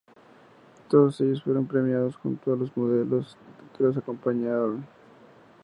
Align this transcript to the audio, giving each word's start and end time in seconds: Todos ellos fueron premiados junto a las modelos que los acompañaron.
Todos 0.89 1.21
ellos 1.21 1.43
fueron 1.43 1.67
premiados 1.67 2.15
junto 2.15 2.51
a 2.51 2.57
las 2.57 2.75
modelos 2.75 3.37
que 3.77 3.83
los 3.83 3.95
acompañaron. 3.95 4.83